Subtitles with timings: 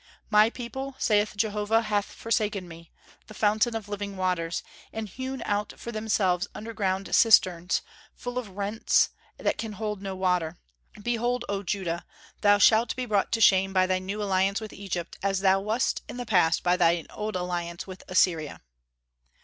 [0.31, 2.89] "My people, saith Jehovah, have forsaken me,
[3.27, 7.83] the fountain of living waters, and hewn out for themselves underground cisterns,
[8.15, 10.57] full of rents, that can hold no water....
[10.99, 12.03] Behold, O Judah!
[12.41, 16.01] thou shalt be brought to shame by thy new alliance with Egypt, as thou wast
[16.09, 18.59] in the past by thy old alliance with Assyria."